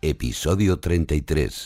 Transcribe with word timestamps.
Episodio 0.00 0.78
33. 0.78 1.64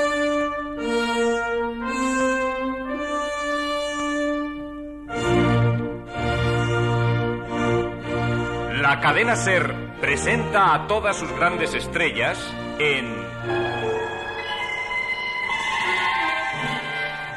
La 8.80 9.00
cadena 9.02 9.36
Ser 9.36 9.74
presenta 10.00 10.72
a 10.72 10.86
todas 10.86 11.14
sus 11.14 11.30
grandes 11.32 11.74
estrellas 11.74 12.38
en 12.78 13.14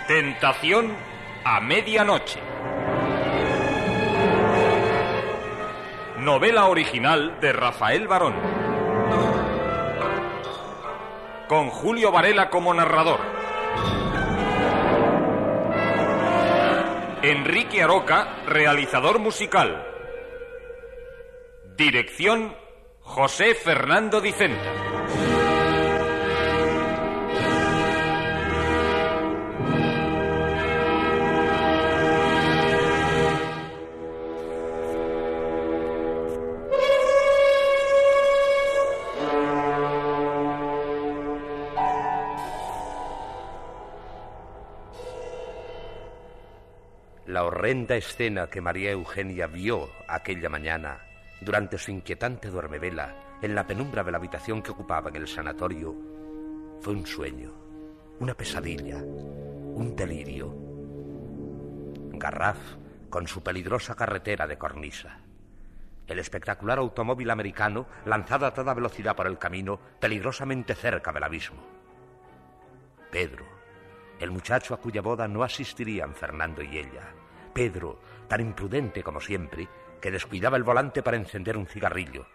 Tentación 0.07 0.93
a 1.43 1.59
medianoche. 1.59 2.39
Novela 6.19 6.67
original 6.67 7.37
de 7.41 7.51
Rafael 7.51 8.07
Barón. 8.07 8.54
Con 11.47 11.69
Julio 11.69 12.11
Varela 12.11 12.49
como 12.49 12.73
narrador. 12.73 13.19
Enrique 17.21 17.83
Aroca, 17.83 18.43
realizador 18.47 19.19
musical. 19.19 19.85
Dirección 21.77 22.55
José 23.01 23.53
Fernando 23.53 24.21
Dicenta. 24.21 25.44
Horrenda 47.65 47.95
escena 47.95 48.45
que 48.45 48.61
María 48.61 48.91
Eugenia 48.91 49.47
vio 49.47 49.89
aquella 50.07 50.49
mañana 50.49 50.99
durante 51.41 51.79
su 51.79 51.89
inquietante 51.89 52.51
duermevela 52.51 53.39
en 53.41 53.55
la 53.55 53.65
penumbra 53.65 54.03
de 54.03 54.11
la 54.11 54.19
habitación 54.19 54.61
que 54.61 54.69
ocupaba 54.69 55.09
en 55.09 55.15
el 55.15 55.27
sanatorio 55.27 55.95
fue 56.79 56.93
un 56.93 57.07
sueño, 57.07 57.51
una 58.19 58.35
pesadilla, 58.35 58.97
un 58.97 59.95
delirio. 59.95 60.55
Garraf 62.11 62.59
con 63.09 63.25
su 63.27 63.41
peligrosa 63.41 63.95
carretera 63.95 64.45
de 64.45 64.59
cornisa. 64.59 65.21
El 66.05 66.19
espectacular 66.19 66.77
automóvil 66.77 67.31
americano 67.31 67.87
lanzado 68.05 68.45
a 68.45 68.53
toda 68.53 68.75
velocidad 68.75 69.15
por 69.15 69.25
el 69.25 69.39
camino, 69.39 69.79
peligrosamente 69.99 70.75
cerca 70.75 71.11
del 71.11 71.23
abismo. 71.23 71.65
Pedro, 73.11 73.47
el 74.19 74.29
muchacho 74.29 74.75
a 74.75 74.77
cuya 74.77 75.01
boda 75.01 75.27
no 75.27 75.41
asistirían 75.41 76.13
Fernando 76.13 76.61
y 76.61 76.77
ella. 76.77 77.24
Pedro, 77.55 77.97
tan 78.27 78.41
imprudente 78.41 79.01
como 79.01 79.21
siempre, 79.21 79.69
que 80.01 80.11
descuidaba 80.11 80.57
el 80.57 80.63
volante 80.63 81.01
para 81.01 81.15
encender 81.15 81.55
un 81.55 81.65
cigarrillo. 81.65 82.27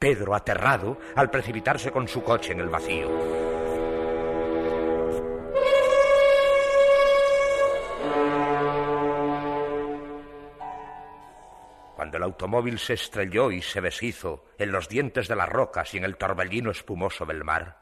Pedro, 0.00 0.34
aterrado, 0.34 0.98
al 1.14 1.30
precipitarse 1.30 1.92
con 1.92 2.08
su 2.08 2.24
coche 2.24 2.54
en 2.54 2.60
el 2.60 2.68
vacío. 2.68 3.08
Cuando 11.94 12.16
el 12.16 12.22
automóvil 12.24 12.80
se 12.80 12.94
estrelló 12.94 13.52
y 13.52 13.62
se 13.62 13.80
deshizo 13.80 14.46
en 14.58 14.72
los 14.72 14.88
dientes 14.88 15.28
de 15.28 15.36
las 15.36 15.48
rocas 15.48 15.94
y 15.94 15.98
en 15.98 16.04
el 16.04 16.16
torbellino 16.16 16.72
espumoso 16.72 17.24
del 17.24 17.44
mar, 17.44 17.80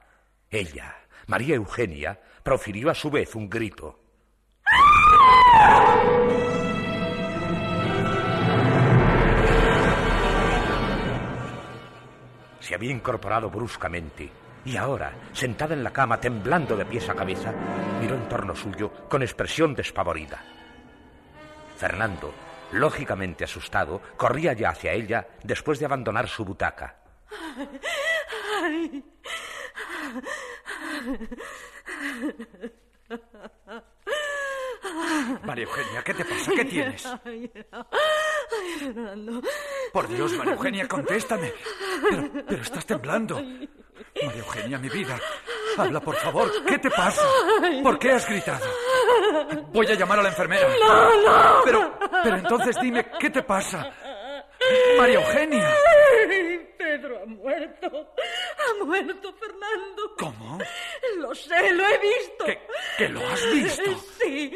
ella, 0.51 0.95
María 1.27 1.55
Eugenia, 1.55 2.21
profirió 2.43 2.91
a 2.91 2.95
su 2.95 3.11
vez 3.11 3.35
un 3.35 3.49
grito. 3.49 3.99
Se 12.67 12.75
había 12.75 12.91
incorporado 12.91 13.49
bruscamente 13.49 14.29
y 14.65 14.77
ahora, 14.77 15.13
sentada 15.33 15.73
en 15.73 15.85
la 15.85 15.93
cama, 15.93 16.21
temblando 16.21 16.77
de 16.77 16.85
pies 16.85 17.09
a 17.09 17.15
cabeza, 17.15 17.53
miró 18.01 18.17
en 18.17 18.29
torno 18.29 18.57
suyo 18.57 18.91
con 19.09 19.23
expresión 19.23 19.73
despavorida. 19.73 20.43
Fernando, 21.77 22.35
lógicamente 22.73 23.45
asustado, 23.45 24.03
corría 24.17 24.53
ya 24.53 24.71
hacia 24.71 24.93
ella 24.93 25.29
después 25.45 25.79
de 25.79 25.87
abandonar 25.87 26.27
su 26.27 26.45
butaca. 26.45 26.97
Ay. 28.61 29.05
María 35.45 35.65
Eugenia, 35.67 36.03
¿qué 36.03 36.15
te 36.15 36.25
pasa? 36.25 36.51
¿Qué 36.53 36.65
tienes? 36.65 37.07
Ay, 37.07 37.53
Fernando. 38.81 39.41
Por 39.97 40.09
Dios, 40.09 40.31
María 40.33 40.53
Eugenia, 40.53 40.87
contéstame. 40.87 41.55
Pero, 42.03 42.31
pero 42.47 42.61
estás 42.61 42.85
temblando. 42.85 43.37
María 43.37 44.41
Eugenia, 44.41 44.79
mi 44.79 44.91
vida. 44.91 45.19
Habla, 45.79 46.01
por 46.01 46.17
favor. 46.17 46.53
¿Qué 46.67 46.79
te 46.79 46.91
pasa? 46.91 47.23
¿Por 47.83 47.99
qué 47.99 48.13
has 48.13 48.29
gritado? 48.29 48.67
Voy 49.73 49.87
a 49.87 49.95
llamar 49.95 50.19
a 50.19 50.23
la 50.25 50.29
enfermera. 50.29 50.69
No, 50.69 51.23
no. 51.23 51.61
Pero, 51.65 51.99
pero 52.23 52.37
entonces 52.37 52.77
dime, 52.79 53.07
¿qué 53.19 53.31
te 53.31 53.43
pasa? 53.43 53.91
María 54.99 55.15
Eugenia. 55.15 55.67
Ay, 55.67 56.75
Pedro 56.77 57.23
ha 57.23 57.25
muerto. 57.25 58.15
Ha 58.69 58.85
muerto, 58.85 59.33
Fernando. 59.35 60.17
¿Cómo? 60.19 60.59
Lo 61.19 61.35
sé, 61.35 61.73
lo 61.73 61.87
he 61.87 61.99
visto. 61.99 62.45
¿Que, 62.45 62.61
que 62.99 63.09
lo 63.09 63.21
has 63.27 63.53
visto? 63.53 64.05
Sí, 64.19 64.53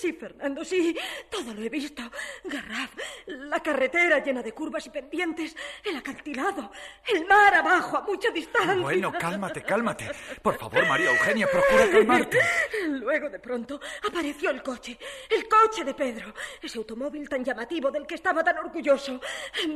sí, 0.00 0.12
Fernando, 0.12 0.64
sí. 0.64 0.96
Todo 1.28 1.54
lo 1.54 1.62
he 1.62 1.68
visto. 1.68 2.02
Garraf, 2.44 2.94
la 3.26 3.60
carretera 3.60 4.22
llena 4.22 4.42
de 4.42 4.52
curvas 4.52 4.86
y 4.86 4.90
pendientes, 4.90 5.56
el 5.84 5.96
acantilado, 5.96 6.70
el 7.12 7.26
mar 7.26 7.54
abajo 7.54 7.98
a 7.98 8.02
mucha 8.02 8.30
distancia. 8.30 8.76
Bueno, 8.76 9.12
cálmate, 9.18 9.62
cálmate. 9.62 10.10
Por 10.42 10.56
favor, 10.56 10.86
María 10.86 11.10
Eugenia, 11.10 11.48
procura 11.50 11.90
calmarte. 11.90 12.38
Luego, 12.88 13.28
de 13.30 13.38
pronto, 13.38 13.80
apareció 14.06 14.50
el 14.50 14.62
coche. 14.62 14.98
El 15.28 15.48
coche 15.48 15.84
de 15.84 15.94
Pedro. 15.94 16.34
Ese 16.62 16.78
automóvil 16.78 17.28
tan 17.28 17.44
llamativo 17.44 17.90
del 17.90 18.06
que 18.06 18.14
estaba 18.14 18.44
tan 18.44 18.58
orgulloso. 18.58 19.20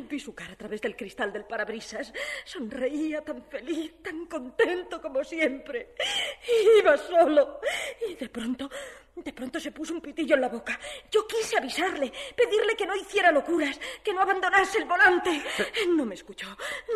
Vi 0.08 0.20
su 0.20 0.34
cara 0.34 0.52
a 0.52 0.56
través 0.56 0.80
del 0.80 0.96
cristal 0.96 1.32
del 1.32 1.44
parabrisas. 1.44 2.12
Sonreía 2.44 3.22
tan 3.22 3.42
feliz, 3.44 3.63
tan 4.02 4.26
contento 4.26 5.00
como 5.00 5.22
siempre. 5.24 5.94
Iba 6.78 6.96
solo. 6.96 7.60
Y 8.08 8.14
de 8.14 8.28
pronto, 8.28 8.70
de 9.16 9.32
pronto 9.32 9.60
se 9.60 9.72
puso 9.72 9.94
un 9.94 10.00
pitillo 10.00 10.34
en 10.34 10.40
la 10.40 10.48
boca. 10.48 10.78
Yo 11.10 11.26
quise 11.26 11.56
avisarle, 11.56 12.12
pedirle 12.36 12.76
que 12.76 12.86
no 12.86 12.96
hiciera 12.96 13.30
locuras, 13.30 13.78
que 14.02 14.12
no 14.12 14.22
abandonase 14.22 14.78
el 14.78 14.84
volante. 14.84 15.42
No 15.88 16.04
me 16.04 16.14
escuchó. 16.14 16.48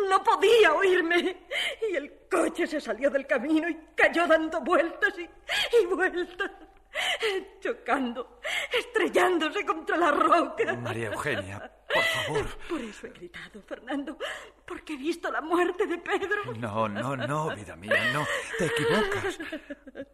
No 0.09 0.23
podía 0.23 0.73
oírme. 0.73 1.45
Y 1.89 1.95
el 1.95 2.27
coche 2.29 2.67
se 2.67 2.81
salió 2.81 3.09
del 3.09 3.25
camino 3.25 3.69
y 3.69 3.77
cayó 3.95 4.27
dando 4.27 4.61
vueltas 4.61 5.13
y, 5.17 5.85
vueltas. 5.85 6.51
Chocando, 7.59 8.39
estrellándose 8.77 9.65
contra 9.65 9.97
la 9.97 10.11
roca. 10.11 10.73
María 10.75 11.07
Eugenia, 11.07 11.71
por 11.93 12.03
favor. 12.03 12.45
Por 12.69 12.81
eso 12.81 13.07
he 13.07 13.09
gritado, 13.11 13.61
Fernando, 13.61 14.17
porque 14.65 14.93
he 14.93 14.97
visto 14.97 15.31
la 15.31 15.41
muerte 15.41 15.85
de 15.85 15.97
Pedro. 15.97 16.53
No, 16.57 16.87
no, 16.87 17.15
no, 17.15 17.55
vida 17.55 17.75
mía, 17.75 18.11
no. 18.13 18.25
Te 18.57 18.65
equivocas. 18.65 19.39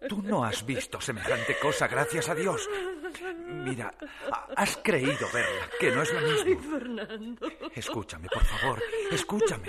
Tú 0.09 0.21
no 0.21 0.43
has 0.43 0.65
visto 0.65 0.99
semejante 1.01 1.57
cosa, 1.59 1.87
gracias 1.87 2.29
a 2.29 2.35
Dios. 2.35 2.67
Mira, 3.47 3.93
ha- 4.31 4.47
has 4.55 4.77
creído 4.77 5.27
verla, 5.33 5.69
que 5.79 5.91
no 5.91 6.01
es 6.01 6.13
lo 6.13 6.19
Ay, 6.19 6.25
mismo. 6.55 6.71
Fernando. 6.71 7.47
Escúchame, 7.73 8.27
por 8.29 8.43
favor, 8.43 8.81
escúchame. 9.11 9.67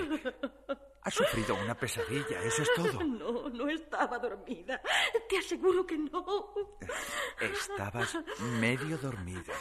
Has 1.06 1.14
sufrido 1.14 1.54
una 1.54 1.72
pesadilla, 1.76 2.42
eso 2.42 2.62
es 2.62 2.74
todo. 2.74 3.00
No, 3.06 3.48
no 3.48 3.68
estaba 3.68 4.18
dormida. 4.18 4.80
Te 5.28 5.38
aseguro 5.38 5.86
que 5.86 5.96
no. 5.96 6.52
Estabas 7.40 8.18
medio 8.60 8.98
dormida. 8.98 9.54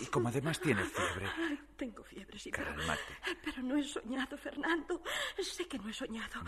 Y 0.00 0.06
como 0.06 0.28
además 0.28 0.58
tienes 0.58 0.88
fiebre. 0.90 1.28
Tengo 1.76 2.02
fiebre, 2.02 2.38
sí, 2.38 2.50
Cálmate. 2.50 3.02
Pero, 3.22 3.38
pero 3.44 3.62
no 3.62 3.76
he 3.76 3.82
soñado, 3.82 4.38
Fernando. 4.38 5.02
Sé 5.38 5.68
que 5.68 5.78
no 5.78 5.90
he 5.90 5.92
soñado. 5.92 6.40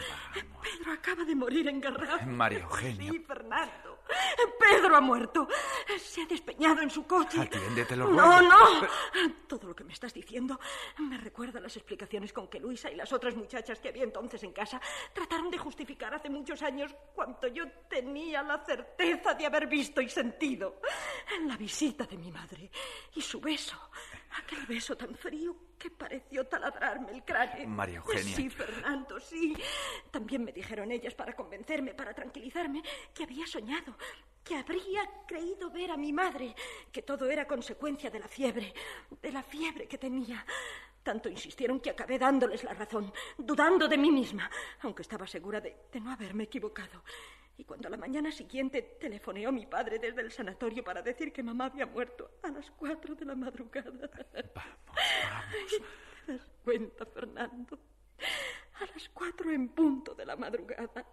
Pedro 0.63 0.93
acaba 0.93 1.23
de 1.25 1.35
morir 1.35 1.69
en 1.69 1.81
Garraf. 1.81 2.25
María 2.25 2.61
Eugenia. 2.61 3.13
Sí, 3.13 3.19
Fernando. 3.19 3.90
Pedro 4.59 4.97
ha 4.97 5.01
muerto. 5.01 5.47
Se 5.99 6.23
ha 6.23 6.27
despeñado 6.27 6.81
en 6.83 6.91
su 6.91 7.07
coche. 7.07 7.41
Atiéndete, 7.41 7.97
lo 7.97 8.09
No, 8.09 8.39
ruego. 8.39 8.43
no. 8.43 8.89
Todo 9.47 9.69
lo 9.69 9.75
que 9.75 9.85
me 9.85 9.93
estás 9.93 10.13
diciendo 10.15 10.59
me 10.99 11.19
recuerda 11.19 11.61
las 11.61 11.77
explicaciones 11.77 12.33
con 12.33 12.49
que 12.49 12.61
Luisa 12.61 12.91
y 12.91 12.97
las 12.97 13.13
otras 13.13 13.35
muchachas 13.37 13.81
que 13.81 13.89
había 13.89 14.05
entonces 14.05 14.43
en 14.43 14.53
casa 14.53 14.81
trataron 15.13 15.51
de 15.51 15.59
justificar 15.59 16.15
hace 16.15 16.31
muchos 16.31 16.63
años 16.63 16.95
cuanto 17.15 17.47
yo 17.49 17.65
tenía 17.89 18.43
la 18.43 18.65
certeza 18.65 19.35
de 19.35 19.47
haber 19.47 19.67
visto 19.67 20.01
y 20.01 20.09
sentido. 20.09 20.81
La 21.47 21.57
visita 21.57 22.05
de 22.07 22.17
mi 22.17 22.31
madre 22.31 22.71
y 23.15 23.21
su 23.21 23.41
beso. 23.41 23.77
Aquel 24.39 24.65
beso 24.67 24.97
tan 24.97 25.15
frío 25.17 25.57
que 25.79 25.91
pareció 25.91 26.47
taladrarme 26.47 27.13
el 27.13 27.25
cráneo. 27.25 27.67
María 27.69 27.97
Eugenia. 27.97 28.37
Sí, 28.37 28.49
Fernando, 28.49 29.19
sí. 29.19 29.57
También 30.11 30.45
me 30.45 30.53
dijeron 30.53 30.93
ellas 30.93 31.15
para 31.15 31.35
convencerme, 31.35 31.95
para 31.95 32.15
tranquilizarme, 32.15 32.83
que 33.13 33.25
había 33.25 33.47
soñado, 33.47 33.97
que 34.45 34.57
habría 34.57 35.09
creído 35.27 35.71
ver 35.71 35.91
a 35.91 35.97
mi 35.97 36.13
madre, 36.13 36.55
que 36.93 37.03
todo 37.03 37.29
era 37.31 37.47
consecuencia 37.47 38.11
de 38.11 38.21
la 38.21 38.29
fiebre, 38.29 38.73
de 39.21 39.33
la 39.33 39.43
fiebre 39.43 39.89
que 39.89 39.99
tenía. 39.99 40.45
Tanto 41.03 41.29
insistieron 41.29 41.81
que 41.81 41.91
acabé 41.91 42.19
dándoles 42.19 42.63
la 42.63 42.75
razón, 42.75 43.13
dudando 43.39 43.89
de 43.89 43.97
mí 43.97 44.13
misma, 44.13 44.51
aunque 44.83 45.03
estaba 45.03 45.27
segura 45.27 45.61
de, 45.61 45.77
de 45.91 46.01
no 46.01 46.13
haberme 46.13 46.45
equivocado. 46.45 47.03
Y 47.61 47.65
cuando 47.65 47.89
a 47.89 47.91
la 47.91 47.99
mañana 47.99 48.33
siguiente 48.33 48.97
telefoneó 48.99 49.53
mi 49.53 49.67
padre 49.67 49.99
desde 49.99 50.23
el 50.23 50.33
sanatorio 50.33 50.83
para 50.83 51.03
decir 51.03 51.31
que 51.31 51.43
mamá 51.43 51.67
había 51.67 51.85
muerto 51.85 52.39
a 52.43 52.49
las 52.49 52.71
cuatro 52.71 53.15
de 53.15 53.27
la 53.27 53.35
madrugada. 53.35 53.93
¿Te 56.25 56.33
das 56.33 56.51
cuenta, 56.65 57.05
Fernando? 57.05 57.79
A 58.81 58.87
las 58.87 59.11
cuatro 59.11 59.53
en 59.53 59.69
punto 59.69 60.15
de 60.15 60.25
la 60.25 60.37
madrugada, 60.37 61.05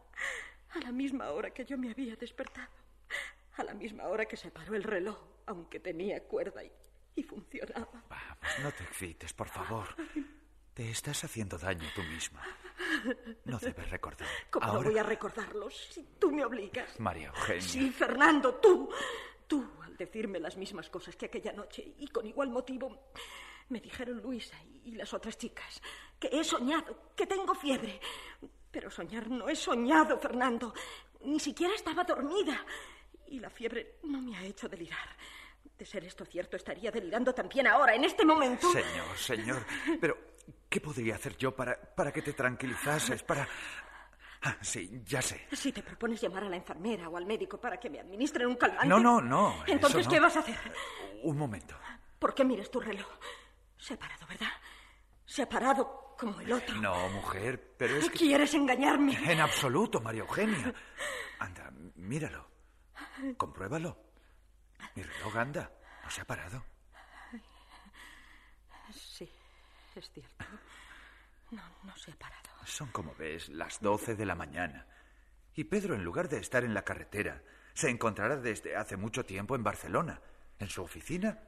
a 0.69 0.79
la 0.79 0.93
misma 0.93 1.31
hora 1.31 1.49
que 1.49 1.65
yo 1.65 1.77
me 1.77 1.91
había 1.91 2.15
despertado, 2.15 2.71
a 3.57 3.65
la 3.65 3.73
misma 3.73 4.07
hora 4.07 4.25
que 4.25 4.37
se 4.37 4.49
paró 4.49 4.73
el 4.73 4.83
reloj, 4.83 5.19
aunque 5.47 5.81
tenía 5.81 6.23
cuerda 6.23 6.63
y, 6.63 6.71
y 7.13 7.23
funcionaba. 7.23 8.05
Vamos, 8.07 8.59
no 8.63 8.71
te 8.71 8.85
excites, 8.85 9.33
por 9.33 9.49
favor. 9.49 9.87
Te 10.77 10.91
estás 10.91 11.23
haciendo 11.23 11.57
daño 11.57 11.89
tú 11.95 12.03
misma. 12.03 12.39
No 13.45 13.57
debes 13.57 13.89
recordar. 13.89 14.27
¿Cómo 14.51 14.73
no 14.73 14.83
voy 14.83 14.95
a 14.99 15.01
recordarlos 15.01 15.75
si 15.75 16.03
tú 16.19 16.31
me 16.31 16.45
obligas? 16.45 16.99
María 16.99 17.29
Eugenia. 17.29 17.67
Sí, 17.67 17.89
Fernando, 17.89 18.53
tú. 18.57 18.87
Tú, 19.47 19.67
al 19.83 19.97
decirme 19.97 20.39
las 20.39 20.55
mismas 20.55 20.87
cosas 20.91 21.15
que 21.15 21.25
aquella 21.25 21.51
noche 21.51 21.95
y 21.97 22.07
con 22.09 22.27
igual 22.27 22.51
motivo, 22.51 23.09
me 23.69 23.81
dijeron 23.81 24.21
Luisa 24.21 24.55
y 24.85 24.91
las 24.91 25.11
otras 25.15 25.35
chicas 25.35 25.81
que 26.19 26.29
he 26.31 26.43
soñado, 26.43 27.13
que 27.15 27.25
tengo 27.25 27.55
fiebre. 27.55 27.99
Pero 28.69 28.91
soñar 28.91 29.31
no 29.31 29.49
he 29.49 29.55
soñado, 29.55 30.19
Fernando. 30.19 30.75
Ni 31.21 31.39
siquiera 31.39 31.73
estaba 31.73 32.03
dormida. 32.03 32.63
Y 33.25 33.39
la 33.39 33.49
fiebre 33.49 33.95
no 34.03 34.21
me 34.21 34.37
ha 34.37 34.45
hecho 34.45 34.69
delirar. 34.69 35.09
De 35.75 35.87
ser 35.87 36.05
esto 36.05 36.23
cierto, 36.23 36.55
estaría 36.55 36.91
delirando 36.91 37.33
también 37.33 37.65
ahora, 37.65 37.95
en 37.95 38.03
este 38.03 38.23
momento. 38.23 38.71
Señor, 38.71 39.17
señor. 39.17 39.65
Pero, 39.99 40.36
¿qué 40.69 40.81
podría 40.81 41.15
hacer 41.15 41.37
yo 41.37 41.55
para, 41.55 41.75
para 41.79 42.11
que 42.11 42.21
te 42.21 42.33
tranquilizases? 42.33 43.23
Para. 43.23 43.47
Ah, 44.43 44.57
sí, 44.61 45.01
ya 45.05 45.21
sé. 45.21 45.47
Si 45.51 45.71
te 45.71 45.81
propones 45.81 46.21
llamar 46.21 46.43
a 46.43 46.49
la 46.49 46.55
enfermera 46.55 47.09
o 47.09 47.17
al 47.17 47.25
médico 47.25 47.59
para 47.59 47.79
que 47.79 47.89
me 47.89 47.99
administren 47.99 48.47
un 48.47 48.55
calmante. 48.55 48.87
No, 48.87 48.99
no, 48.99 49.19
no. 49.21 49.63
Entonces, 49.65 50.05
no. 50.05 50.11
¿qué 50.11 50.19
vas 50.19 50.35
a 50.37 50.39
hacer? 50.39 50.57
Un 51.23 51.37
momento. 51.37 51.75
¿Por 52.19 52.33
qué 52.33 52.45
miras 52.45 52.69
tu 52.69 52.79
reloj? 52.79 53.07
Se 53.77 53.95
ha 53.95 53.99
parado, 53.99 54.25
¿verdad? 54.27 54.51
Se 55.25 55.41
ha 55.43 55.49
parado 55.49 56.15
como 56.17 56.39
el 56.39 56.51
otro. 56.51 56.75
No, 56.75 57.09
mujer, 57.09 57.75
pero 57.77 57.95
es 57.97 58.09
que. 58.09 58.17
¿Quieres 58.17 58.53
engañarme? 58.53 59.17
En 59.31 59.39
absoluto, 59.39 59.99
María 60.01 60.21
Eugenia. 60.21 60.73
Anda, 61.39 61.71
míralo. 61.95 62.49
Compruébalo. 63.37 63.97
Mi 64.95 65.03
reloj 65.03 65.37
anda. 65.37 65.71
No 66.03 66.09
se 66.09 66.21
ha 66.21 66.25
parado. 66.25 66.63
Sí, 68.93 69.29
es 69.99 70.09
cierto. 70.11 70.45
No, 71.51 71.61
no 71.83 71.95
se 71.95 72.11
ha 72.11 72.15
parado. 72.15 72.49
Son, 72.65 72.89
como 72.89 73.15
ves, 73.15 73.49
las 73.49 73.79
doce 73.79 74.15
de 74.15 74.25
la 74.25 74.35
mañana. 74.35 74.85
Y 75.55 75.63
Pedro, 75.63 75.95
en 75.95 76.03
lugar 76.03 76.29
de 76.29 76.39
estar 76.39 76.63
en 76.63 76.73
la 76.73 76.83
carretera, 76.83 77.41
se 77.73 77.89
encontrará 77.89 78.37
desde 78.37 78.75
hace 78.75 78.97
mucho 78.97 79.25
tiempo 79.25 79.55
en 79.55 79.63
Barcelona, 79.63 80.21
en 80.59 80.69
su 80.69 80.83
oficina, 80.83 81.39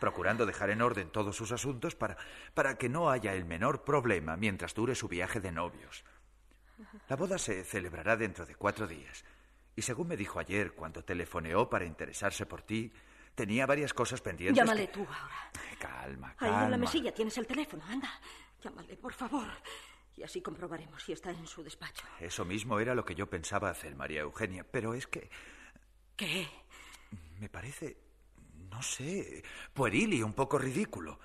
procurando 0.00 0.46
dejar 0.46 0.70
en 0.70 0.82
orden 0.82 1.10
todos 1.10 1.36
sus 1.36 1.52
asuntos 1.52 1.94
para, 1.94 2.16
para 2.54 2.76
que 2.76 2.88
no 2.88 3.10
haya 3.10 3.34
el 3.34 3.44
menor 3.44 3.84
problema 3.84 4.36
mientras 4.36 4.74
dure 4.74 4.94
su 4.94 5.08
viaje 5.08 5.40
de 5.40 5.52
novios. 5.52 6.04
La 7.08 7.16
boda 7.16 7.38
se 7.38 7.64
celebrará 7.64 8.16
dentro 8.16 8.44
de 8.44 8.54
cuatro 8.54 8.86
días. 8.86 9.24
Y 9.74 9.82
según 9.82 10.08
me 10.08 10.16
dijo 10.16 10.38
ayer, 10.38 10.72
cuando 10.72 11.04
telefoneó 11.04 11.68
para 11.68 11.84
interesarse 11.84 12.46
por 12.46 12.62
ti, 12.62 12.92
tenía 13.36 13.66
varias 13.66 13.94
cosas 13.94 14.20
pendientes. 14.20 14.56
Llámale 14.56 14.86
que- 14.88 14.92
tú 14.94 15.00
ahora. 15.08 15.52
Calma, 15.78 16.28
Ahí 16.30 16.36
calma. 16.50 16.64
en 16.64 16.70
la 16.72 16.76
mesilla 16.78 17.14
tienes 17.14 17.38
el 17.38 17.46
teléfono, 17.46 17.84
anda. 17.88 18.10
Llámale, 18.60 18.96
por 18.96 19.12
favor. 19.12 19.46
Y 20.16 20.22
así 20.24 20.40
comprobaremos 20.40 21.02
si 21.02 21.12
está 21.12 21.30
en 21.30 21.46
su 21.46 21.62
despacho. 21.62 22.04
Eso 22.18 22.44
mismo 22.44 22.80
era 22.80 22.94
lo 22.94 23.04
que 23.04 23.14
yo 23.14 23.28
pensaba 23.28 23.68
hacer, 23.70 23.94
María 23.94 24.22
Eugenia, 24.22 24.64
pero 24.68 24.94
es 24.94 25.06
que 25.06 25.30
¿Qué? 26.16 26.48
me 27.38 27.48
parece, 27.50 27.98
no 28.70 28.82
sé, 28.82 29.42
pueril 29.74 30.14
y 30.14 30.22
un 30.22 30.32
poco 30.32 30.58
ridículo. 30.58 31.20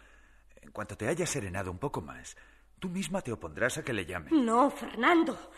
En 0.61 0.71
cuanto 0.71 0.95
te 0.97 1.07
hayas 1.07 1.29
serenado 1.29 1.71
un 1.71 1.79
poco 1.79 2.01
más, 2.01 2.35
tú 2.79 2.89
misma 2.89 3.21
te 3.21 3.31
opondrás 3.31 3.77
a 3.77 3.83
que 3.83 3.93
le 3.93 4.05
llame. 4.05 4.29
No, 4.31 4.69
Fernando. 4.69 5.51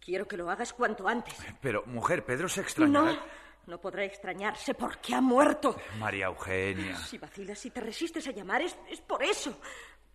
Quiero 0.00 0.26
que 0.26 0.36
lo 0.36 0.50
hagas 0.50 0.72
cuanto 0.72 1.06
antes. 1.06 1.34
Pero, 1.60 1.84
mujer, 1.86 2.24
Pedro 2.24 2.48
se 2.48 2.60
extrañará. 2.60 3.12
No, 3.12 3.18
no 3.66 3.80
podrá 3.80 4.04
extrañarse 4.04 4.74
porque 4.74 5.14
ha 5.14 5.20
muerto. 5.20 5.76
María 5.98 6.26
Eugenia. 6.26 6.96
Si 6.98 7.18
vacilas 7.18 7.64
y 7.64 7.70
te 7.70 7.80
resistes 7.80 8.26
a 8.26 8.32
llamar 8.32 8.62
es, 8.62 8.76
es 8.88 9.00
por 9.00 9.22
eso. 9.22 9.58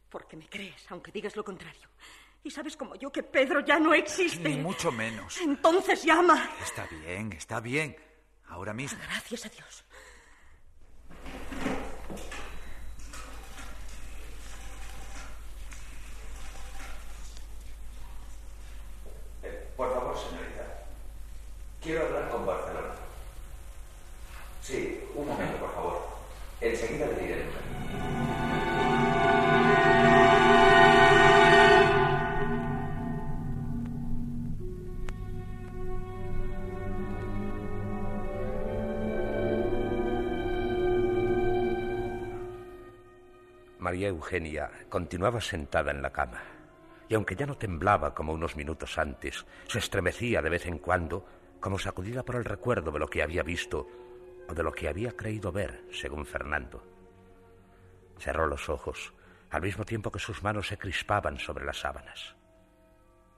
Porque 0.10 0.36
me 0.38 0.48
crees, 0.48 0.86
aunque 0.90 1.12
digas 1.12 1.36
lo 1.36 1.44
contrario. 1.44 1.90
Y 2.44 2.52
sabes 2.52 2.78
como 2.78 2.96
yo 2.96 3.12
que 3.12 3.24
Pedro 3.24 3.60
ya 3.60 3.80
no 3.80 3.94
existe. 3.94 4.50
Ni 4.50 4.58
mucho 4.58 4.92
menos. 4.92 5.40
Entonces 5.42 6.04
llama. 6.04 6.50
Está 6.64 6.86
bien, 6.88 7.34
está 7.34 7.60
bien. 7.60 7.96
Ahora 8.48 8.74
mismo. 8.74 9.00
Gracias 9.04 9.46
a 9.46 9.50
Dios. 9.50 9.84
Por 19.76 19.94
favor, 19.94 20.18
señorita. 20.18 20.86
Quiero 21.82 22.06
hablar 22.06 22.30
con 22.32 22.46
Barcelona. 22.46 23.07
Eugenia 44.08 44.72
continuaba 44.90 45.42
sentada 45.42 45.92
en 45.92 46.02
la 46.02 46.12
cama, 46.12 46.42
y 47.10 47.16
aunque 47.16 47.36
ya 47.36 47.46
no 47.46 47.58
temblaba 47.58 48.14
como 48.14 48.34
unos 48.34 48.56
minutos 48.56 48.98
antes, 48.98 49.46
se 49.68 49.80
estremecía 49.80 50.42
de 50.42 50.50
vez 50.50 50.66
en 50.66 50.78
cuando, 50.78 51.26
como 51.60 51.80
sacudida 51.80 52.24
por 52.24 52.36
el 52.36 52.46
recuerdo 52.46 52.92
de 52.92 53.00
lo 53.00 53.08
que 53.08 53.24
había 53.24 53.44
visto 53.44 53.88
o 54.48 54.54
de 54.54 54.64
lo 54.64 54.72
que 54.72 54.88
había 54.88 55.12
creído 55.12 55.52
ver, 55.52 55.86
según 55.92 56.26
Fernando. 56.26 56.84
Cerró 58.18 58.48
los 58.48 58.70
ojos, 58.70 59.14
al 59.50 59.62
mismo 59.62 59.86
tiempo 59.86 60.12
que 60.12 60.20
sus 60.20 60.44
manos 60.44 60.68
se 60.68 60.78
crispaban 60.78 61.40
sobre 61.40 61.66
las 61.66 61.80
sábanas. 61.80 62.36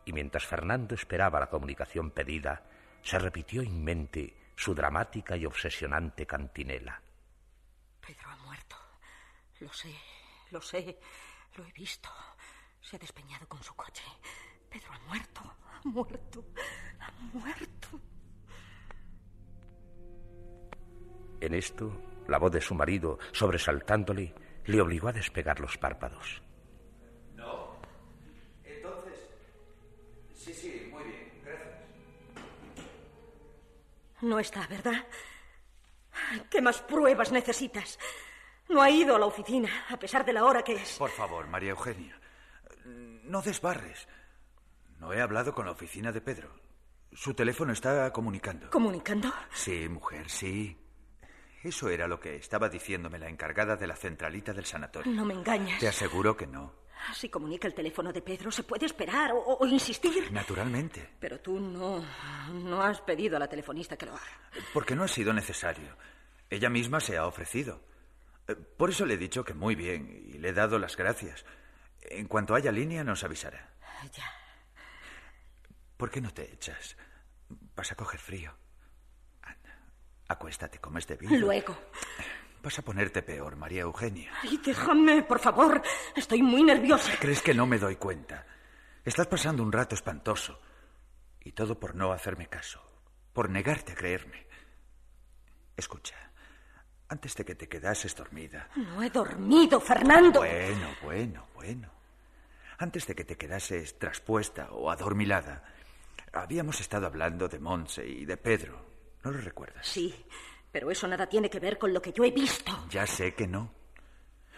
Y 0.05 0.13
mientras 0.13 0.45
Fernando 0.45 0.95
esperaba 0.95 1.39
la 1.39 1.49
comunicación 1.49 2.11
pedida, 2.11 2.63
se 3.01 3.19
repitió 3.19 3.61
en 3.61 3.83
mente 3.83 4.35
su 4.55 4.73
dramática 4.73 5.37
y 5.37 5.45
obsesionante 5.45 6.25
cantinela. 6.25 7.01
Pedro 8.01 8.29
ha 8.29 8.35
muerto. 8.37 8.75
Lo 9.59 9.71
sé, 9.73 9.93
lo 10.51 10.61
sé. 10.61 10.99
Lo 11.55 11.65
he 11.65 11.71
visto. 11.71 12.09
Se 12.81 12.95
ha 12.95 12.99
despeñado 12.99 13.47
con 13.47 13.61
su 13.63 13.75
coche. 13.75 14.03
Pedro 14.69 14.93
ha 14.93 14.99
muerto. 15.07 15.41
Ha 15.73 15.87
muerto. 15.87 16.45
Ha 16.99 17.11
muerto. 17.33 17.99
En 21.41 21.53
esto, 21.53 21.91
la 22.27 22.37
voz 22.37 22.51
de 22.51 22.61
su 22.61 22.75
marido, 22.75 23.17
sobresaltándole, 23.31 24.35
le 24.65 24.81
obligó 24.81 25.07
a 25.07 25.13
despegar 25.13 25.59
los 25.59 25.77
párpados. 25.77 26.41
No. 27.35 27.79
Entonces. 28.63 29.29
Sí, 30.33 30.53
sí, 30.53 30.89
muy 30.91 31.03
bien. 31.03 31.41
Gracias. 31.43 31.79
No 34.21 34.39
está, 34.39 34.67
¿verdad? 34.67 35.05
¿Qué 36.49 36.61
más 36.61 36.81
pruebas 36.81 37.31
necesitas? 37.31 37.97
No 38.69 38.81
ha 38.81 38.89
ido 38.89 39.15
a 39.15 39.19
la 39.19 39.25
oficina, 39.25 39.69
a 39.89 39.97
pesar 39.97 40.23
de 40.25 40.33
la 40.33 40.45
hora 40.45 40.63
que 40.63 40.73
es. 40.73 40.97
Por 40.97 41.09
favor, 41.09 41.47
María 41.47 41.71
Eugenia. 41.71 42.19
No 42.85 43.41
desbarres. 43.41 44.07
No 44.99 45.11
he 45.13 45.21
hablado 45.21 45.53
con 45.53 45.65
la 45.65 45.71
oficina 45.71 46.11
de 46.11 46.21
Pedro. 46.21 46.49
Su 47.13 47.33
teléfono 47.33 47.73
está 47.73 48.11
comunicando. 48.13 48.69
¿Comunicando? 48.69 49.33
Sí, 49.53 49.89
mujer, 49.89 50.29
sí. 50.29 50.77
Eso 51.63 51.89
era 51.89 52.07
lo 52.07 52.19
que 52.19 52.35
estaba 52.35 52.69
diciéndome 52.69 53.19
la 53.19 53.27
encargada 53.27 53.75
de 53.75 53.87
la 53.87 53.95
centralita 53.95 54.53
del 54.53 54.65
sanatorio. 54.65 55.11
No 55.11 55.25
me 55.25 55.33
engañas. 55.33 55.79
Te 55.79 55.87
aseguro 55.87 56.37
que 56.37 56.47
no. 56.47 56.73
Si 57.13 57.29
comunica 57.29 57.67
el 57.67 57.73
teléfono 57.73 58.11
de 58.13 58.21
Pedro, 58.21 58.51
se 58.51 58.63
puede 58.63 58.85
esperar 58.85 59.31
o, 59.31 59.57
o 59.59 59.65
insistir. 59.65 60.31
Naturalmente. 60.31 61.09
Pero 61.19 61.39
tú 61.39 61.59
no, 61.59 62.03
no 62.53 62.81
has 62.83 63.01
pedido 63.01 63.37
a 63.37 63.39
la 63.39 63.47
telefonista 63.47 63.97
que 63.97 64.05
lo 64.05 64.13
haga. 64.13 64.51
Porque 64.73 64.95
no 64.95 65.03
ha 65.03 65.07
sido 65.07 65.33
necesario. 65.33 65.95
Ella 66.49 66.69
misma 66.69 66.99
se 66.99 67.17
ha 67.17 67.25
ofrecido. 67.25 67.81
Por 68.55 68.89
eso 68.89 69.05
le 69.05 69.15
he 69.15 69.17
dicho 69.17 69.43
que 69.43 69.53
muy 69.53 69.75
bien 69.75 70.23
y 70.25 70.37
le 70.37 70.49
he 70.49 70.53
dado 70.53 70.79
las 70.79 70.95
gracias. 70.95 71.45
En 72.01 72.27
cuanto 72.27 72.55
haya 72.55 72.71
línea 72.71 73.03
nos 73.03 73.23
avisará. 73.23 73.69
Ya. 74.13 74.23
¿Por 75.97 76.09
qué 76.09 76.21
no 76.21 76.33
te 76.33 76.53
echas? 76.53 76.95
Vas 77.75 77.91
a 77.91 77.95
coger 77.95 78.19
frío. 78.19 78.55
Anda, 79.41 79.77
acuéstate, 80.27 80.79
como 80.79 80.97
es 80.97 81.07
debido. 81.07 81.35
Luego. 81.37 81.77
Vas 82.63 82.79
a 82.79 82.81
ponerte 82.81 83.21
peor, 83.21 83.55
María 83.55 83.81
Eugenia. 83.81 84.31
Ay, 84.41 84.59
déjame, 84.63 85.23
por 85.23 85.39
favor. 85.39 85.81
Estoy 86.15 86.41
muy 86.41 86.63
nerviosa. 86.63 87.13
¿Crees 87.19 87.41
que 87.41 87.53
no 87.53 87.65
me 87.65 87.79
doy 87.79 87.95
cuenta? 87.95 88.45
Estás 89.03 89.27
pasando 89.27 89.63
un 89.63 89.71
rato 89.71 89.95
espantoso. 89.95 90.59
Y 91.41 91.53
todo 91.53 91.79
por 91.79 91.95
no 91.95 92.11
hacerme 92.11 92.47
caso. 92.47 92.81
Por 93.33 93.49
negarte 93.49 93.93
a 93.93 93.95
creerme. 93.95 94.45
Escucha. 95.77 96.28
Antes 97.09 97.35
de 97.35 97.43
que 97.43 97.55
te 97.55 97.67
quedases 97.67 98.15
dormida. 98.15 98.69
No 98.75 99.01
he 99.01 99.09
dormido, 99.09 99.79
Fernando. 99.79 100.41
Bueno, 100.41 100.89
bueno, 101.01 101.47
bueno. 101.55 101.89
Antes 102.77 103.07
de 103.07 103.15
que 103.15 103.25
te 103.25 103.35
quedases 103.35 103.97
traspuesta 103.97 104.69
o 104.71 104.91
adormilada, 104.91 105.63
habíamos 106.33 106.79
estado 106.79 107.07
hablando 107.07 107.47
de 107.47 107.59
Monse 107.59 108.07
y 108.07 108.25
de 108.25 108.37
Pedro. 108.37 108.85
¿No 109.23 109.31
lo 109.31 109.41
recuerdas? 109.41 109.85
Sí, 109.87 110.15
pero 110.71 110.91
eso 110.91 111.07
nada 111.07 111.27
tiene 111.27 111.49
que 111.49 111.59
ver 111.59 111.77
con 111.77 111.93
lo 111.93 112.01
que 112.01 112.13
yo 112.13 112.23
he 112.23 112.31
visto. 112.31 112.85
Ya 112.89 113.05
sé 113.07 113.33
que 113.33 113.47
no. 113.47 113.73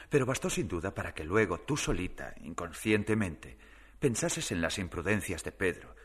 Pero 0.09 0.25
bastó 0.25 0.49
sin 0.49 0.67
duda 0.67 0.93
para 0.93 1.13
que 1.13 1.23
luego 1.23 1.61
tú 1.61 1.77
solita, 1.77 2.35
inconscientemente, 2.41 3.57
pensases 3.97 4.51
en 4.51 4.61
las 4.61 4.77
imprudencias 4.77 5.41
de 5.43 5.53
Pedro, 5.53 5.95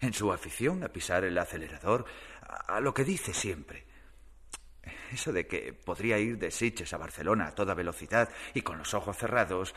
en 0.00 0.14
su 0.14 0.32
afición 0.32 0.82
a 0.82 0.88
pisar 0.88 1.24
el 1.24 1.36
acelerador, 1.36 2.06
a, 2.40 2.76
a 2.76 2.80
lo 2.80 2.94
que 2.94 3.04
dice 3.04 3.34
siempre. 3.34 3.86
Eso 5.10 5.32
de 5.32 5.46
que 5.46 5.72
podría 5.72 6.18
ir 6.18 6.38
de 6.38 6.50
Sitges 6.50 6.92
a 6.92 6.98
Barcelona 6.98 7.48
a 7.48 7.54
toda 7.54 7.74
velocidad 7.74 8.28
y 8.54 8.62
con 8.62 8.78
los 8.78 8.94
ojos 8.94 9.16
cerrados. 9.16 9.74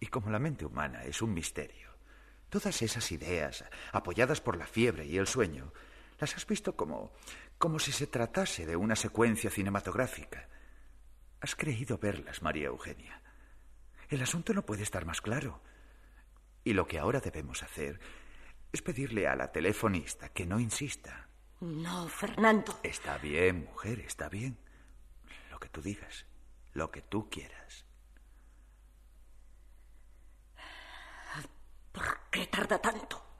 Y 0.00 0.06
como 0.06 0.30
la 0.30 0.38
mente 0.38 0.64
humana 0.64 1.04
es 1.04 1.20
un 1.22 1.34
misterio, 1.34 1.90
todas 2.48 2.82
esas 2.82 3.10
ideas, 3.12 3.64
apoyadas 3.92 4.40
por 4.40 4.56
la 4.56 4.66
fiebre 4.66 5.04
y 5.06 5.18
el 5.18 5.26
sueño, 5.26 5.72
las 6.18 6.34
has 6.34 6.46
visto 6.46 6.76
como, 6.76 7.12
como 7.58 7.78
si 7.78 7.92
se 7.92 8.06
tratase 8.06 8.66
de 8.66 8.76
una 8.76 8.96
secuencia 8.96 9.50
cinematográfica. 9.50 10.48
Has 11.40 11.54
creído 11.54 11.98
verlas, 11.98 12.42
María 12.42 12.68
Eugenia. 12.68 13.20
El 14.08 14.22
asunto 14.22 14.54
no 14.54 14.64
puede 14.64 14.82
estar 14.82 15.04
más 15.04 15.20
claro. 15.20 15.60
Y 16.62 16.72
lo 16.72 16.86
que 16.86 16.98
ahora 16.98 17.20
debemos 17.20 17.62
hacer 17.62 18.00
es 18.72 18.80
pedirle 18.80 19.26
a 19.28 19.36
la 19.36 19.52
telefonista 19.52 20.30
que 20.30 20.46
no 20.46 20.58
insista. 20.58 21.28
No, 21.64 22.06
Fernando. 22.08 22.78
Está 22.82 23.16
bien, 23.16 23.64
mujer, 23.64 24.00
está 24.00 24.28
bien. 24.28 24.58
Lo 25.50 25.58
que 25.58 25.70
tú 25.70 25.80
digas, 25.80 26.26
lo 26.74 26.90
que 26.90 27.00
tú 27.00 27.30
quieras. 27.30 27.86
¿Por 31.90 32.18
qué 32.30 32.46
tarda 32.48 32.78
tanto? 32.78 33.38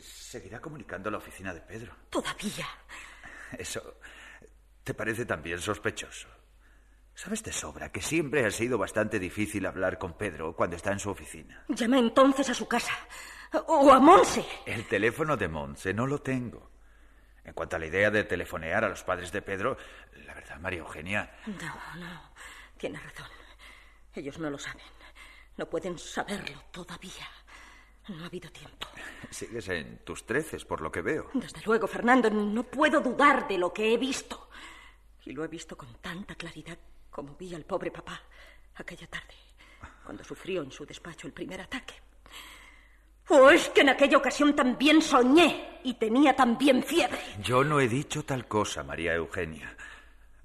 Seguirá 0.00 0.60
comunicando 0.60 1.10
a 1.10 1.12
la 1.12 1.18
oficina 1.18 1.54
de 1.54 1.60
Pedro. 1.60 1.94
Todavía. 2.10 2.66
Eso 3.56 3.98
te 4.82 4.94
parece 4.94 5.24
también 5.24 5.60
sospechoso. 5.60 6.26
Sabes 7.14 7.44
de 7.44 7.52
sobra 7.52 7.92
que 7.92 8.02
siempre 8.02 8.44
ha 8.46 8.50
sido 8.50 8.78
bastante 8.78 9.20
difícil 9.20 9.64
hablar 9.66 9.96
con 9.98 10.16
Pedro 10.18 10.56
cuando 10.56 10.74
está 10.74 10.90
en 10.90 10.98
su 10.98 11.10
oficina. 11.10 11.64
Llama 11.68 11.98
entonces 11.98 12.50
a 12.50 12.54
su 12.54 12.66
casa. 12.66 12.94
O 13.68 13.92
a 13.92 14.00
Monse. 14.00 14.44
El 14.66 14.88
teléfono 14.88 15.36
de 15.36 15.48
Monse 15.48 15.94
no 15.94 16.06
lo 16.06 16.20
tengo. 16.20 16.77
En 17.48 17.54
cuanto 17.54 17.76
a 17.76 17.78
la 17.78 17.86
idea 17.86 18.10
de 18.10 18.24
telefonear 18.24 18.84
a 18.84 18.90
los 18.90 19.02
padres 19.02 19.32
de 19.32 19.40
Pedro, 19.40 19.78
la 20.26 20.34
verdad, 20.34 20.60
María 20.60 20.80
Eugenia. 20.80 21.30
No, 21.46 21.98
no. 21.98 22.32
Tienes 22.76 23.02
razón. 23.02 23.26
Ellos 24.14 24.38
no 24.38 24.50
lo 24.50 24.58
saben. 24.58 24.84
No 25.56 25.64
pueden 25.64 25.98
saberlo 25.98 26.62
todavía. 26.70 27.26
No 28.08 28.22
ha 28.22 28.26
habido 28.26 28.50
tiempo. 28.50 28.86
Sigues 29.30 29.66
en 29.70 30.04
tus 30.04 30.26
treces, 30.26 30.66
por 30.66 30.82
lo 30.82 30.92
que 30.92 31.00
veo. 31.00 31.30
Desde 31.32 31.62
luego, 31.64 31.86
Fernando, 31.86 32.28
no 32.28 32.64
puedo 32.64 33.00
dudar 33.00 33.48
de 33.48 33.56
lo 33.56 33.72
que 33.72 33.94
he 33.94 33.96
visto. 33.96 34.50
Y 35.24 35.32
lo 35.32 35.42
he 35.42 35.48
visto 35.48 35.74
con 35.74 35.94
tanta 36.02 36.34
claridad 36.34 36.76
como 37.10 37.34
vi 37.34 37.54
al 37.54 37.64
pobre 37.64 37.90
papá 37.90 38.20
aquella 38.74 39.06
tarde, 39.06 39.34
cuando 40.04 40.22
sufrió 40.22 40.62
en 40.62 40.70
su 40.70 40.84
despacho 40.84 41.26
el 41.26 41.32
primer 41.32 41.62
ataque. 41.62 41.94
¿O 43.30 43.50
es 43.50 43.68
que 43.70 43.82
en 43.82 43.90
aquella 43.90 44.18
ocasión 44.18 44.54
también 44.54 45.02
soñé 45.02 45.77
y 45.88 45.94
tenía 45.94 46.34
también 46.36 46.82
fiebre? 46.82 47.18
Yo 47.42 47.64
no 47.64 47.80
he 47.80 47.88
dicho 47.88 48.24
tal 48.24 48.46
cosa, 48.46 48.82
María 48.82 49.14
Eugenia. 49.14 49.74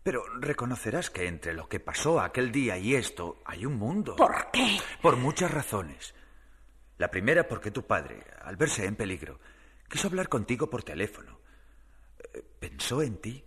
Pero 0.04 0.24
reconocerás 0.40 1.10
que 1.10 1.28
entre 1.28 1.54
lo 1.54 1.68
que 1.70 1.80
pasó 1.80 2.20
aquel 2.20 2.52
día 2.52 2.78
y 2.78 2.96
esto 2.96 3.42
hay 3.46 3.66
un 3.66 3.76
mundo. 3.76 4.16
¿Por 4.16 4.52
qué? 4.52 4.78
Por 5.02 5.16
muchas 5.18 5.52
razones. 5.52 6.14
La 6.98 7.10
primera 7.10 7.48
porque 7.48 7.72
tu 7.72 7.84
padre, 7.86 8.24
al 8.44 8.56
verse 8.58 8.86
en 8.86 8.96
peligro, 8.96 9.40
quiso 9.90 10.08
hablar 10.08 10.30
contigo 10.30 10.70
por 10.70 10.84
teléfono. 10.84 11.40
Eh, 12.34 12.44
Pensó 12.60 13.02
en 13.02 13.18
ti. 13.18 13.44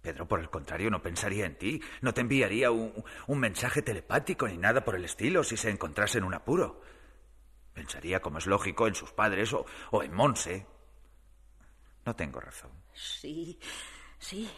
Pedro, 0.00 0.28
por 0.28 0.40
el 0.40 0.48
contrario, 0.50 0.88
no 0.90 1.02
pensaría 1.02 1.46
en 1.46 1.56
ti. 1.56 1.80
No 2.00 2.14
te 2.14 2.20
enviaría 2.20 2.70
un, 2.70 2.92
un 3.26 3.38
mensaje 3.38 3.82
telepático 3.82 4.46
ni 4.46 4.56
nada 4.56 4.84
por 4.84 4.94
el 4.94 5.04
estilo 5.04 5.42
si 5.42 5.56
se 5.56 5.70
encontrase 5.70 6.18
en 6.18 6.24
un 6.24 6.34
apuro. 6.34 6.80
Pensaría, 7.72 8.20
como 8.20 8.38
es 8.38 8.46
lógico, 8.46 8.86
en 8.86 8.94
sus 8.94 9.10
padres 9.12 9.52
o, 9.52 9.66
o 9.90 10.02
en 10.02 10.12
Monse. 10.14 10.66
No 12.06 12.14
tengo 12.14 12.40
razón. 12.40 12.70
Sí, 12.94 13.58
sí. 14.18 14.48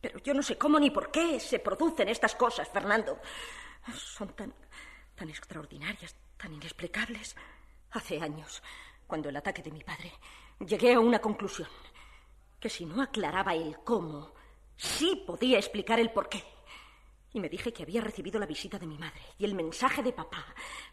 Pero 0.00 0.18
yo 0.20 0.34
no 0.34 0.42
sé 0.42 0.58
cómo 0.58 0.78
ni 0.78 0.90
por 0.90 1.10
qué 1.10 1.40
se 1.40 1.58
producen 1.58 2.08
estas 2.08 2.34
cosas, 2.34 2.68
Fernando. 2.68 3.18
Son 3.94 4.28
tan, 4.36 4.54
tan 5.14 5.30
extraordinarias, 5.30 6.14
tan 6.36 6.52
inexplicables. 6.52 7.34
Hace 7.92 8.20
años, 8.20 8.62
cuando 9.06 9.30
el 9.30 9.36
ataque 9.36 9.62
de 9.62 9.70
mi 9.70 9.82
padre, 9.82 10.12
llegué 10.60 10.92
a 10.92 11.00
una 11.00 11.18
conclusión. 11.18 11.68
Que 12.60 12.68
si 12.68 12.84
no 12.84 13.02
aclaraba 13.02 13.54
el 13.54 13.78
cómo, 13.78 14.34
sí 14.76 15.24
podía 15.26 15.56
explicar 15.56 15.98
el 15.98 16.12
por 16.12 16.28
qué. 16.28 16.44
Y 17.36 17.40
me 17.40 17.50
dije 17.50 17.70
que 17.70 17.82
había 17.82 18.00
recibido 18.00 18.40
la 18.40 18.46
visita 18.46 18.78
de 18.78 18.86
mi 18.86 18.96
madre 18.96 19.20
y 19.36 19.44
el 19.44 19.54
mensaje 19.54 20.02
de 20.02 20.14
papá, 20.14 20.42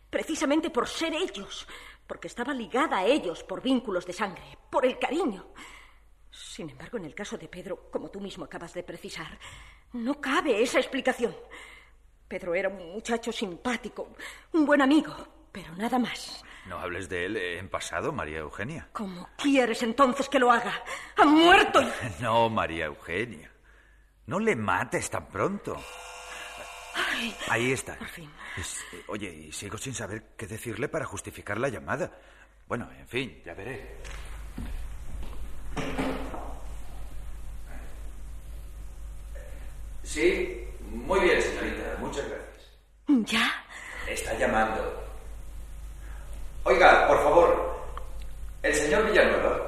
precisamente 0.09 0.69
por 0.71 0.89
ser 0.89 1.13
ellos, 1.13 1.65
porque 2.05 2.27
estaba 2.27 2.53
ligada 2.53 2.97
a 2.97 3.05
ellos 3.05 3.45
por 3.45 3.61
vínculos 3.61 4.05
de 4.05 4.11
sangre, 4.11 4.43
por 4.69 4.85
el 4.85 4.99
cariño. 4.99 5.53
Sin 6.29 6.69
embargo, 6.69 6.97
en 6.97 7.05
el 7.05 7.15
caso 7.15 7.37
de 7.37 7.47
Pedro, 7.47 7.89
como 7.89 8.11
tú 8.11 8.19
mismo 8.19 8.43
acabas 8.43 8.73
de 8.73 8.83
precisar, 8.83 9.39
no 9.93 10.19
cabe 10.19 10.61
esa 10.61 10.79
explicación. 10.79 11.33
Pedro 12.27 12.53
era 12.55 12.67
un 12.67 12.91
muchacho 12.91 13.31
simpático, 13.31 14.09
un 14.51 14.65
buen 14.65 14.81
amigo, 14.81 15.15
pero 15.49 15.73
nada 15.77 15.97
más. 15.97 16.43
No 16.67 16.77
hables 16.77 17.07
de 17.07 17.25
él 17.25 17.37
en 17.37 17.69
pasado, 17.69 18.11
María 18.11 18.39
Eugenia. 18.39 18.89
¿Cómo 18.91 19.29
quieres 19.37 19.81
entonces 19.81 20.27
que 20.27 20.39
lo 20.39 20.51
haga? 20.51 20.83
Ha 21.15 21.23
muerto. 21.23 21.79
No, 22.19 22.49
María 22.49 22.87
Eugenia. 22.87 23.49
No 24.25 24.39
le 24.39 24.57
mates 24.57 25.09
tan 25.09 25.27
pronto. 25.27 25.77
Ay, 26.95 27.35
Ahí 27.49 27.71
está. 27.71 27.97
Por 27.97 28.07
fin. 28.07 28.29
Es- 28.57 28.77
eh, 28.93 29.03
oye, 29.07 29.29
y 29.31 29.51
sigo 29.51 29.77
sin 29.77 29.93
saber 29.93 30.23
qué 30.37 30.45
decirle 30.47 30.87
para 30.87 31.05
justificar 31.05 31.57
la 31.57 31.69
llamada. 31.69 32.11
Bueno, 32.67 32.89
en 32.97 33.07
fin, 33.07 33.41
ya 33.45 33.53
veré. 33.53 33.97
Sí, 40.03 40.67
muy 40.91 41.19
bien, 41.21 41.41
señorita. 41.41 41.97
Muchas 41.99 42.25
gracias. 42.27 43.31
¿Ya? 43.31 43.51
Está 44.07 44.37
llamando. 44.37 45.03
Oiga, 46.63 47.07
por 47.07 47.17
favor. 47.23 47.83
El 48.61 48.73
señor 48.75 49.09
Villanueva. 49.09 49.59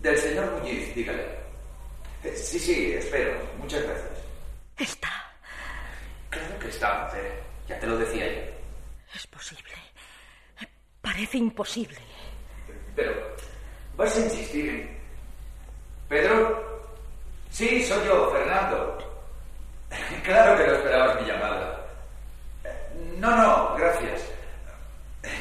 Del 0.00 0.16
señor 0.18 0.50
Muñiz, 0.58 0.94
dígale. 0.94 1.22
Eh, 2.22 2.34
Sí, 2.36 2.58
sí, 2.58 2.92
espero. 2.94 3.38
Muchas 3.58 3.82
gracias. 3.82 4.10
Está. 4.78 5.03
Está, 6.68 7.04
mujer. 7.04 7.42
Ya 7.68 7.78
te 7.78 7.86
lo 7.86 7.98
decía 7.98 8.26
yo. 8.26 8.40
Es 9.14 9.26
posible. 9.26 9.70
Parece 11.00 11.38
imposible. 11.38 11.98
Pero, 12.96 13.12
¿vas 13.96 14.16
a 14.16 14.20
insistir 14.20 14.68
en... 14.68 14.98
¿Pedro? 16.08 16.82
Sí, 17.50 17.84
soy 17.84 18.06
yo, 18.06 18.30
Fernando. 18.30 18.98
Claro 20.24 20.56
que 20.56 20.66
no 20.66 20.74
esperabas 20.74 21.20
mi 21.20 21.28
llamada. 21.28 21.86
No, 23.18 23.36
no, 23.36 23.74
gracias. 23.76 24.22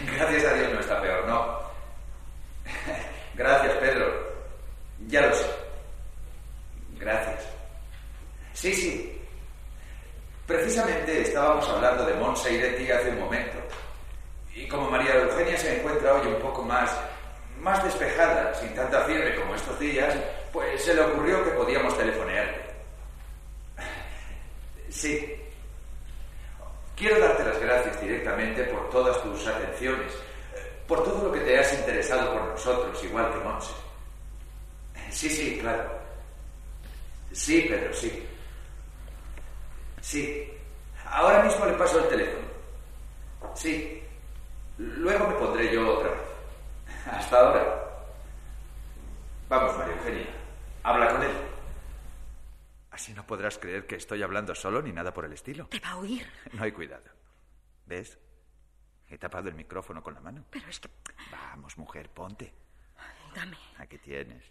Gracias 0.06 0.46
a 0.46 0.54
Dios 0.54 0.74
no 0.74 0.80
está 0.80 1.02
peor, 1.02 1.28
no. 1.28 1.60
Gracias, 3.36 3.74
Pedro. 3.78 4.34
Ya 5.08 5.22
lo 5.22 5.36
sé. 5.36 5.46
Gracias. 7.00 7.46
Sí, 8.54 8.74
sí. 8.74 9.13
Precisamente 10.46 11.22
estábamos 11.22 11.68
hablando 11.70 12.06
de 12.06 12.14
Monse 12.16 12.52
y 12.54 12.58
de 12.58 12.72
ti 12.72 12.92
hace 12.92 13.10
un 13.10 13.20
momento. 13.20 13.58
Y 14.54 14.68
como 14.68 14.90
María 14.90 15.16
Eugenia 15.16 15.58
se 15.58 15.80
encuentra 15.80 16.14
hoy 16.14 16.28
un 16.28 16.40
poco 16.42 16.62
más, 16.64 16.92
más 17.60 17.84
despejada, 17.84 18.54
sin 18.56 18.76
tanta 18.76 19.06
fiebre 19.06 19.36
como 19.36 19.56
estos 19.56 19.80
días, 19.80 20.14
pues 20.52 20.84
se 20.84 20.94
le 20.94 21.02
ocurrió 21.02 21.44
que 21.44 21.52
podíamos 21.52 21.98
telefonearle. 21.98 22.62
Sí. 24.90 25.36
Quiero 26.96 27.20
darte 27.20 27.44
las 27.46 27.60
gracias 27.60 28.02
directamente 28.02 28.64
por 28.66 28.90
todas 28.90 29.22
tus 29.24 29.48
atenciones, 29.48 30.14
por 30.88 31.04
todo 31.04 31.28
lo 31.28 31.32
que 31.32 31.40
te 31.40 31.58
has 31.58 31.74
interesado 31.74 32.34
por 32.34 32.44
nosotros, 32.50 33.04
igual 33.04 33.32
que 33.32 33.40
Monse. 33.40 33.72
Sí, 35.10 35.30
sí, 35.30 35.58
claro. 35.60 35.90
Sí, 37.32 37.66
Pedro, 37.68 37.94
sí. 37.94 38.28
Sí. 40.04 40.52
Ahora 41.06 41.44
mismo 41.44 41.66
le 41.66 41.74
paso 41.74 41.98
el 42.04 42.10
teléfono. 42.10 42.48
Sí. 43.56 44.04
Luego 44.78 45.28
me 45.28 45.36
pondré 45.36 45.74
yo 45.74 45.98
otra 45.98 46.12
vez. 46.12 46.22
Hasta 47.10 47.40
ahora. 47.40 47.84
Vamos, 49.48 49.78
María 49.78 49.96
Eugenia. 49.96 50.28
Habla 50.84 51.08
con 51.10 51.24
él. 51.24 51.32
Así 52.92 53.14
no 53.14 53.26
podrás 53.26 53.58
creer 53.58 53.88
que 53.88 53.96
estoy 53.96 54.22
hablando 54.22 54.54
solo 54.54 54.82
ni 54.82 54.92
nada 54.92 55.14
por 55.14 55.26
el 55.26 55.34
estilo. 55.34 55.68
Te 55.68 55.80
va 55.80 55.92
a 55.92 55.98
oír. 55.98 56.28
No 56.52 56.64
hay 56.64 56.74
cuidado. 56.74 57.10
¿Ves? 57.86 58.20
He 59.10 59.18
tapado 59.18 59.48
el 59.48 59.56
micrófono 59.56 60.04
con 60.04 60.14
la 60.14 60.20
mano. 60.20 60.44
Pero 60.50 60.68
es 60.68 60.80
que... 60.80 60.90
Vamos, 61.32 61.78
mujer, 61.78 62.10
ponte. 62.10 62.54
Dame. 63.34 63.58
Aquí 63.78 63.98
tienes. 64.00 64.44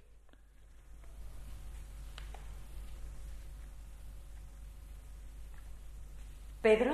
¿Pedro? 6.62 6.92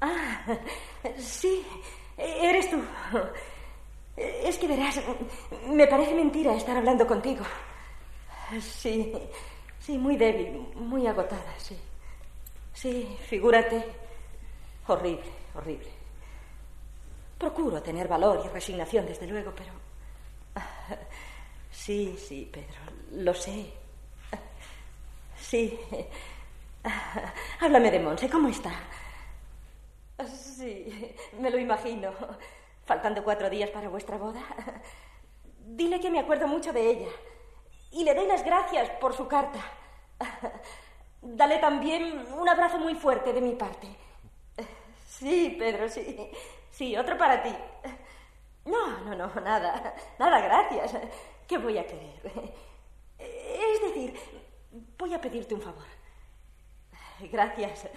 Ah, 0.00 0.46
sí, 1.18 1.64
eres 2.16 2.70
tú. 2.70 2.82
Es 4.16 4.58
que 4.58 4.66
verás, 4.66 5.00
me 5.68 5.86
parece 5.86 6.14
mentira 6.14 6.54
estar 6.54 6.76
hablando 6.76 7.06
contigo. 7.06 7.44
Sí, 8.60 9.12
sí, 9.78 9.98
muy 9.98 10.16
débil, 10.16 10.68
muy 10.74 11.06
agotada, 11.06 11.54
sí. 11.58 11.76
Sí, 12.72 13.16
figúrate. 13.28 13.84
Horrible, 14.86 15.30
horrible. 15.54 15.88
Procuro 17.38 17.82
tener 17.82 18.08
valor 18.08 18.42
y 18.44 18.48
resignación, 18.48 19.06
desde 19.06 19.26
luego, 19.26 19.52
pero... 19.54 19.72
Sí, 21.70 22.16
sí, 22.18 22.48
Pedro, 22.50 22.80
lo 23.12 23.34
sé. 23.34 23.66
Sí. 25.38 25.78
Háblame 27.60 27.90
de 27.90 28.00
Monse, 28.00 28.28
¿cómo 28.28 28.48
está? 28.48 28.72
Sí, 30.26 31.14
me 31.38 31.50
lo 31.50 31.58
imagino. 31.58 32.12
Faltando 32.84 33.24
cuatro 33.24 33.48
días 33.50 33.70
para 33.70 33.88
vuestra 33.88 34.18
boda. 34.18 34.42
Dile 35.66 35.98
que 36.00 36.10
me 36.10 36.20
acuerdo 36.20 36.46
mucho 36.46 36.72
de 36.72 36.90
ella. 36.90 37.08
Y 37.90 38.04
le 38.04 38.14
doy 38.14 38.26
las 38.26 38.44
gracias 38.44 38.90
por 39.00 39.14
su 39.14 39.26
carta. 39.26 39.60
Dale 41.22 41.58
también 41.58 42.26
un 42.36 42.48
abrazo 42.48 42.78
muy 42.78 42.94
fuerte 42.94 43.32
de 43.32 43.40
mi 43.40 43.54
parte. 43.54 43.88
Sí, 45.08 45.56
Pedro, 45.58 45.88
sí. 45.88 46.30
Sí, 46.70 46.96
otro 46.96 47.16
para 47.16 47.42
ti. 47.42 47.54
No, 48.66 48.98
no, 49.04 49.14
no, 49.14 49.40
nada. 49.40 49.94
Nada, 50.18 50.40
gracias. 50.40 50.96
¿Qué 51.46 51.56
voy 51.56 51.78
a 51.78 51.86
querer? 51.86 52.20
Es 53.18 53.80
decir, 53.80 54.18
voy 54.98 55.14
a 55.14 55.20
pedirte 55.20 55.54
un 55.54 55.62
favor. 55.62 56.03
Gracias. 57.32 57.88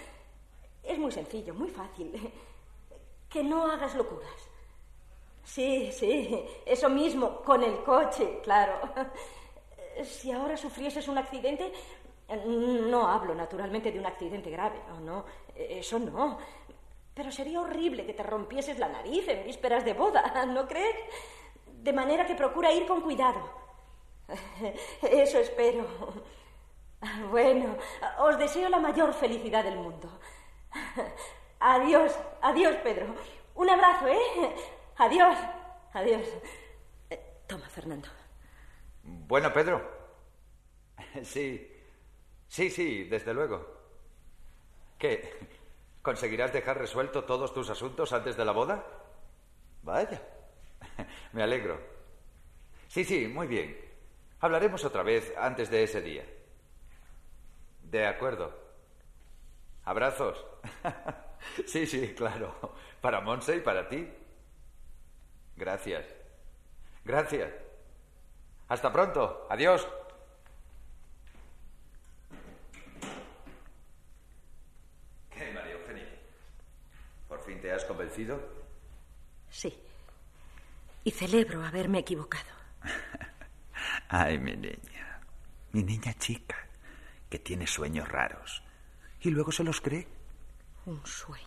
Es 0.82 0.98
muy 0.98 1.12
sencillo, 1.12 1.54
muy 1.54 1.68
fácil. 1.68 2.32
Que 3.28 3.42
no 3.42 3.70
hagas 3.70 3.94
locuras. 3.94 4.48
Sí, 5.44 5.90
sí, 5.92 6.44
eso 6.66 6.90
mismo, 6.90 7.40
con 7.42 7.62
el 7.62 7.82
coche, 7.82 8.40
claro. 8.42 8.80
Si 10.04 10.30
ahora 10.30 10.56
sufrieses 10.56 11.08
un 11.08 11.16
accidente, 11.16 11.72
no 12.46 13.08
hablo 13.08 13.34
naturalmente 13.34 13.90
de 13.90 13.98
un 13.98 14.04
accidente 14.04 14.50
grave, 14.50 14.78
no, 15.02 15.24
eso 15.54 15.98
no. 15.98 16.38
Pero 17.14 17.32
sería 17.32 17.60
horrible 17.60 18.04
que 18.04 18.12
te 18.12 18.22
rompieses 18.22 18.78
la 18.78 18.88
nariz 18.88 19.26
en 19.26 19.44
vísperas 19.44 19.84
de 19.84 19.94
boda, 19.94 20.44
¿no 20.46 20.68
crees? 20.68 20.96
De 21.66 21.92
manera 21.92 22.26
que 22.26 22.34
procura 22.34 22.70
ir 22.72 22.86
con 22.86 23.00
cuidado. 23.00 23.40
Eso 25.02 25.38
espero. 25.38 25.86
Bueno, 27.30 27.76
os 28.18 28.38
deseo 28.38 28.68
la 28.68 28.78
mayor 28.78 29.12
felicidad 29.14 29.64
del 29.64 29.76
mundo. 29.76 30.08
Adiós, 31.60 32.16
adiós, 32.40 32.76
Pedro. 32.84 33.06
Un 33.56 33.68
abrazo, 33.68 34.06
¿eh? 34.06 34.54
Adiós, 34.98 35.36
adiós. 35.92 36.22
Eh, 37.10 37.20
toma, 37.48 37.68
Fernando. 37.68 38.08
Bueno, 39.02 39.52
Pedro. 39.52 39.82
Sí, 41.22 41.68
sí, 42.48 42.70
sí, 42.70 43.04
desde 43.04 43.34
luego. 43.34 43.64
¿Qué? 44.98 45.38
¿Conseguirás 46.02 46.52
dejar 46.52 46.78
resuelto 46.78 47.24
todos 47.24 47.52
tus 47.54 47.70
asuntos 47.70 48.12
antes 48.12 48.36
de 48.36 48.44
la 48.44 48.52
boda? 48.52 48.84
Vaya. 49.82 50.20
Me 51.32 51.42
alegro. 51.42 51.80
Sí, 52.88 53.04
sí, 53.04 53.28
muy 53.28 53.46
bien. 53.46 53.76
Hablaremos 54.40 54.84
otra 54.84 55.02
vez 55.02 55.32
antes 55.36 55.70
de 55.70 55.82
ese 55.84 56.00
día. 56.00 56.24
De 57.90 58.06
acuerdo. 58.06 58.52
Abrazos. 59.84 60.44
sí, 61.66 61.86
sí, 61.86 62.14
claro. 62.14 62.74
Para 63.00 63.22
Monse 63.22 63.56
y 63.56 63.60
para 63.60 63.88
ti. 63.88 64.06
Gracias. 65.56 66.04
Gracias. 67.04 67.50
Hasta 68.68 68.92
pronto. 68.92 69.46
Adiós. 69.48 69.88
¿Qué, 75.30 75.50
María 75.52 75.72
Eugenia? 75.72 76.08
¿Por 77.26 77.40
fin 77.42 77.58
te 77.62 77.72
has 77.72 77.86
convencido? 77.86 78.38
Sí. 79.50 79.74
Y 81.04 81.10
celebro 81.10 81.64
haberme 81.64 82.00
equivocado. 82.00 82.50
Ay, 84.10 84.38
mi 84.38 84.54
niña. 84.54 85.20
Mi 85.72 85.82
niña 85.82 86.12
chica, 86.18 86.67
que 87.28 87.38
tiene 87.38 87.66
sueños 87.66 88.08
raros. 88.08 88.62
Y 89.20 89.30
luego 89.30 89.52
se 89.52 89.64
los 89.64 89.80
cree. 89.80 90.08
Un 90.86 91.04
sueño. 91.06 91.46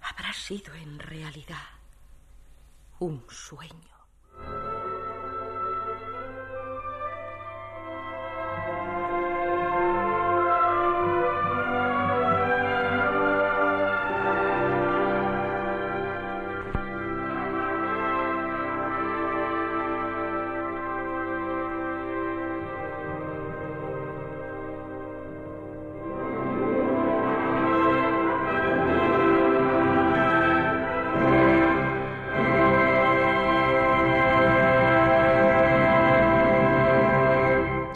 Habrá 0.00 0.32
sido 0.32 0.74
en 0.74 0.98
realidad 0.98 1.56
un 2.98 3.24
sueño. 3.28 3.91